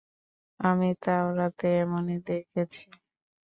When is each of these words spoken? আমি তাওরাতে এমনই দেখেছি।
আমি 0.59 0.89
তাওরাতে 1.03 1.67
এমনই 1.81 2.17
দেখেছি। 2.27 2.81